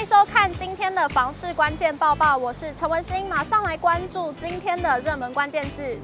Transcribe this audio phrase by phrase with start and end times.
[0.00, 6.00] 欢迎收看今天的房市关键报报，我是陈文心，马上来关注今天的热门关键字。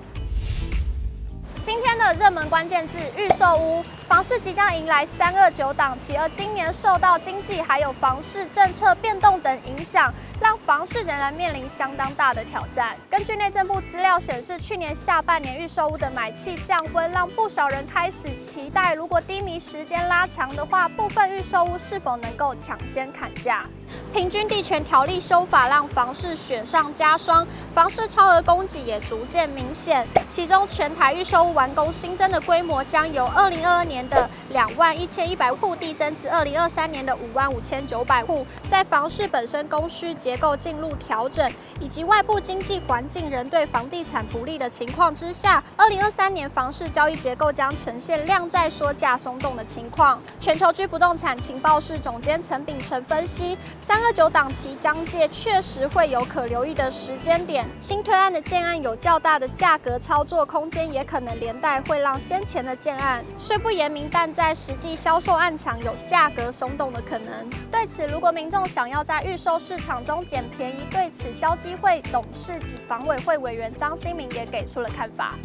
[1.62, 3.82] 今天的热门关键字：预售屋。
[4.06, 12.94] 房市即将迎来三二九档期，而今年受到经济还有房市政策变动等影响，让房市仍然面临相当大的挑战。
[13.10, 23.64] 根据内政部资料显示，去年下半年预售屋的买气降温，让不少人开始期待，如果低迷时间拉长的话，部分预售屋是否能够抢先砍价？
[24.12, 30.06] 平均地权条例修法让房市雪上加霜，房市超额供给也逐渐明显。
[30.28, 38.46] 其中，全台预售屋完工新增的规模将由二零二二年的两万一千一百户递增至二零二三年的五万五千九百户。
[38.68, 50.20] 在房市本身供需结构进入调整，以及外部经济环境仍对房地产不利的情况之下，二零二三年房市交易结构将呈现量在缩价松动的情况。
[50.40, 53.58] 全球居不动产情报室总监陈秉承分析。
[53.78, 57.68] 三二九档期将届，确实会有可留意的时间点。
[57.78, 67.48] 新推案的建案有较大的价格操作空间，也可能连带会让先前的建案虽不言明，但在实际销售案场有价格松动的可能。
[67.70, 75.36] 对此，如果民众想要在预售市场中捡便宜，对此消基会董事及房委会委员张新民也给出了看法。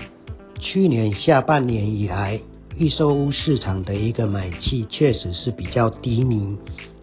[0.60, 2.40] 去年下半年以来，
[2.78, 6.48] 预售屋市场的一个买气确实是比较低迷。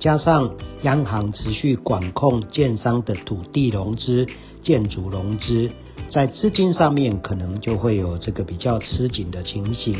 [0.00, 4.24] 加上央行持续管控建商的土地融资、
[4.62, 5.68] 建筑融资，
[6.12, 9.92] 在资金上面可能就会有这个比较吃紧的情形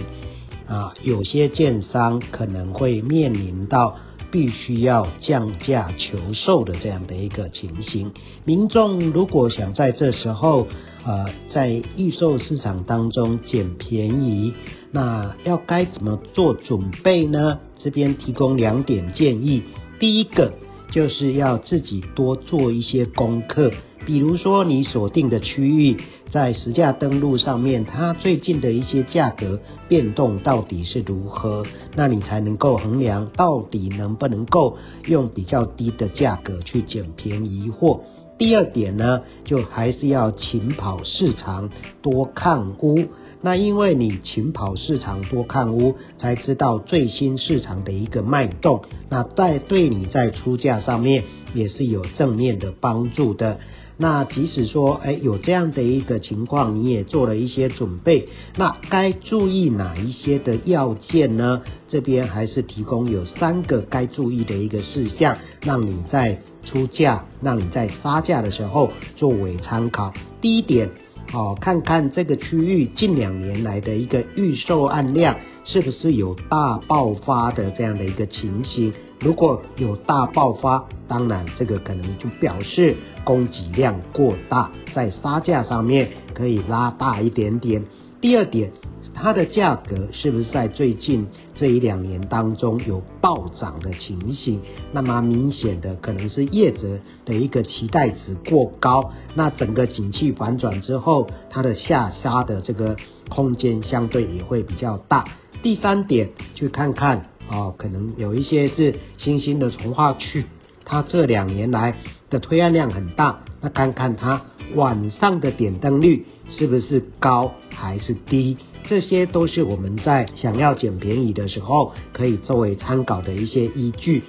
[0.69, 3.93] 啊，有些建商可能会面临到
[4.31, 8.13] 必须要降价求售的这样的一个情形。
[8.47, 10.67] 民众如果想在这时候
[11.05, 14.53] 呃在预售市场当中捡便宜，
[14.93, 17.59] 那要该怎么做准备呢？
[17.75, 19.63] 这边提供两点建议。
[19.99, 20.53] 第一个
[20.91, 23.71] 就是要自己多做一些功课，
[24.07, 25.97] 比如说你锁定的区域，
[26.31, 29.59] 在实价登录上面，它最近的一些价格
[29.89, 31.63] 变动到底是如何，
[31.97, 34.73] 那你才能够衡量到底能不能够
[35.09, 38.01] 用比较低的价格去捡便宜货。
[38.39, 41.69] 第二点呢，就还是要勤跑市场，
[42.01, 42.95] 多看屋。
[43.41, 53.59] 那因为你勤跑市场多看屋，才知道最新市场的一个脉动，那在对你在出价上面也是有正面的帮助的。
[53.99, 58.25] 那即使说，哎，有这样的一个情况，你也做了一些准备，
[58.57, 61.61] 那该注意哪一些的要件呢？
[61.89, 70.13] 这边还是提供有三个该注意的一个事项，让你在出价，让你在杀价的时候作为参考。
[70.41, 70.89] 第一点。
[71.35, 75.37] 哦，看看这个区域近两年来的一个预售案量
[75.69, 78.91] 是不是有大爆发的这样的一个情形？
[79.21, 87.85] 如果有大爆发，当然这个可能就表示供给量过大，在杀价上面可以拉大一点点。
[88.21, 88.73] 第二点。
[89.21, 94.61] 它的价格是不是在最近这一两年当中有暴涨的情形？
[94.93, 99.01] 那么明显的可能是业者的一个期待值过高，
[99.35, 102.95] 那整个景气反转之后，它的下杀的这个
[103.29, 105.25] 空间相对也会比较大。
[105.63, 107.23] 第三点，去看看
[107.53, 110.45] 哦，可能有一些是新兴的重划区，
[110.85, 111.95] 它这两年来
[112.31, 114.41] 的推案量很大，那看看它
[114.75, 116.25] 晚上的点灯率
[116.57, 118.57] 是不是高还是低？
[118.85, 124.23] 这些都是我们在想要捡便宜的时候，可以作为参考的一些依据。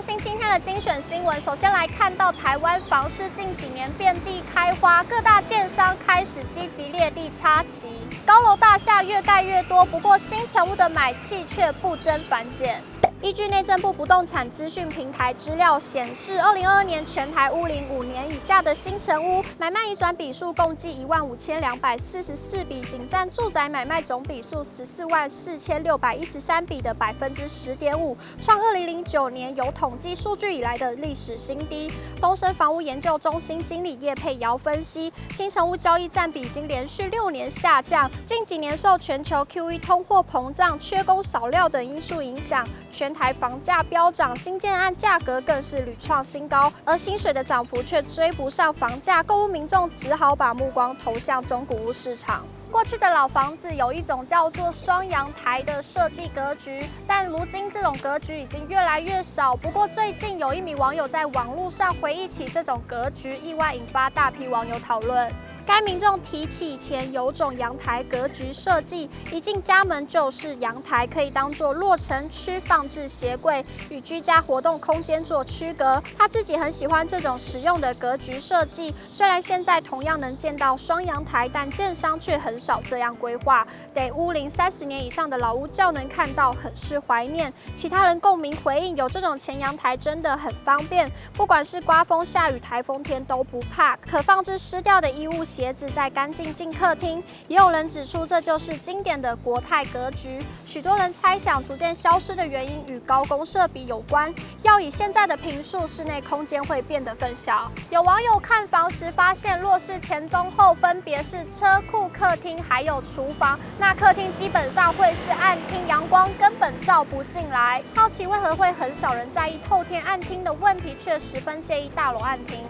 [0.00, 1.38] 新今天的精选新闻。
[1.38, 7.90] 首先来看到台湾房市近几年遍地开花，各大建商开始积极裂地插旗，
[8.24, 9.84] 高楼大厦越盖越多。
[9.84, 12.82] 不过新成屋的买气却不增反减。
[13.22, 31.92] 依据内政部不动产资讯平台资料显示，二零二二年全台屋龄五年以下的新成屋买卖移转笔数共计一万五千两百四十四笔，仅占住宅买卖总笔数十四万四千六百一十三笔的百分之十点五，创二零零九年有统计数据以来的历史新低。
[32.22, 52.46] 东森房屋研究中心经理叶佩瑶分析，新成屋交易占比已经连续六年下降，近几年受全球 QE、通货膨胀、缺工少料等因素影响，全台房价飙涨，新建案价格更是屡创新高，而薪水的涨幅却追不上房价，购物民众只好把目光投向中古屋市场。
[52.70, 59.56] 过去的老房子有一种叫做双阳台的设计格局，但如今这种格局已经越来越少。
[59.56, 65.28] 不过最近有一名网友在网络上回忆起这种格局，意外引发大批网友讨论。
[65.72, 76.02] 该民众提起前有种阳台格局设计，一进家门就是阳台，可以当做落尘区放置鞋柜，与居家活动空间做区隔。
[76.18, 78.92] 他自己很喜欢这种实用的格局设计。
[79.12, 83.64] 虽然现在同样能见到双阳台，但建商却很少这样规划。
[83.94, 87.52] 得屋龄三十年以上的老屋较能看到，很是怀念。
[87.76, 97.22] 其他人共鸣回应，有这种前阳台真的很方便，不管是刮风下雨、台风天都不怕，可放置湿掉的衣物、鞋子，再干净进客厅。
[97.46, 100.42] 也有人指出，这就是经典的国泰格局。
[100.64, 104.34] 许多人猜想，逐渐消失的原因与高公设比有关。
[104.62, 107.70] 要以现在的坪数，室内空间会变得更小。
[107.90, 117.82] 有网友看房时发现，若是前中后分别是车库、客厅还有厨房，那客厅基本上会是暗厅，阳光根本照不进来。
[117.94, 122.64] 好奇为何会很少人在意透天暗厅的问题，却十分介意大楼暗厅？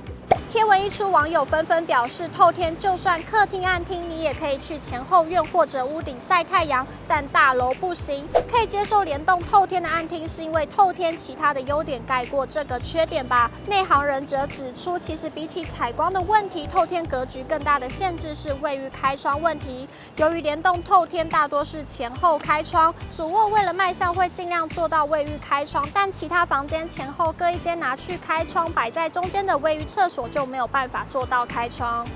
[0.50, 8.26] 贴文一出，网友纷纷表示，透天就算客厅暗厅，你也可以去前后院或者屋顶晒太阳，但大楼不行。
[8.50, 13.48] 可以接受联动透天的暗厅，是因为透天其他的优点盖过这个缺点吧？
[13.68, 19.88] 内行人则指出，其实比起采光的问题，透天格局更大的限制是卫浴开窗问题。
[20.16, 30.39] 由于联动透天大多是前后开窗，主卧为了卖相会尽量做到卫浴开窗，但其他房间前后各一间拿去开窗，摆在中间的卫浴厕所就。
[30.40, 32.06] 就没有办法做到开窗。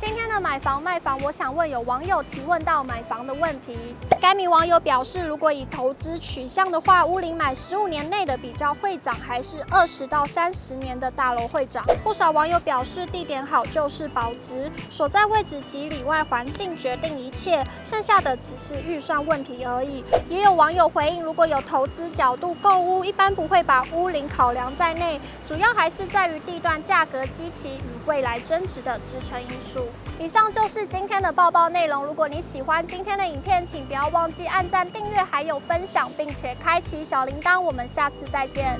[0.00, 3.94] 今天的买房卖房，我想问有网友提问到买房的问题。
[4.18, 11.84] 该名网友表示，如果以投资取向的话，屋龄买十五年内的比较会涨，还是二十到三十年的大楼会涨？
[12.02, 20.02] 不少网友表示，地点好就是保值，所在位置及里外环境决定一切，剩下的只是预算问题而已。
[20.30, 29.86] 也有网友回应，如果有投资角度购屋，一般不会把屋龄考量在内，主要还是在于地段、价格及其未来增值的支撑因素。
[30.18, 32.04] 以上就是今天的报报内容。
[32.04, 37.60] 如果你喜欢今天的影片，请不要忘记按赞、订阅，还有分享，并且开启小铃铛。
[37.60, 38.78] 我们下次再见。